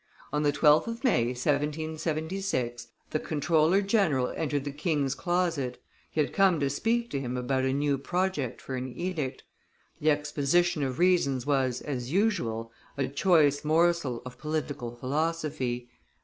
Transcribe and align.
On 0.33 0.41
the 0.41 0.51
12th 0.51 0.87
of 0.87 1.03
May, 1.03 1.25
1776, 1.27 2.87
the 3.11 3.19
comptroller 3.19 3.83
general 3.83 4.33
entered 4.35 4.63
the 4.63 4.71
king's 4.71 5.13
closet; 5.13 5.79
he 6.09 6.19
had 6.19 6.33
come 6.33 6.59
to 6.59 6.71
speak 6.71 7.11
to 7.11 7.19
him 7.19 7.37
about 7.37 7.65
a 7.65 7.71
new 7.71 7.99
project 7.99 8.63
for 8.63 8.73
an 8.75 8.87
edict; 8.87 9.43
the 9.99 10.09
exposition 10.09 10.81
of 10.81 10.97
reasons 10.97 11.45
was, 11.45 11.81
as 11.81 12.11
usual, 12.11 12.71
a 12.97 13.07
choice 13.09 13.63
morsel 13.63 14.23
of 14.25 14.39
political 14.39 14.95
philosophy. 14.95 15.91